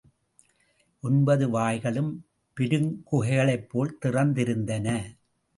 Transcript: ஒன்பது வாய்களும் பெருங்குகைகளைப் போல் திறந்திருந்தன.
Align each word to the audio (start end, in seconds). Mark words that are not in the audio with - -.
ஒன்பது 1.03 1.49
வாய்களும் 1.49 2.09
பெருங்குகைகளைப் 2.57 3.69
போல் 3.69 3.97
திறந்திருந்தன. 4.05 4.87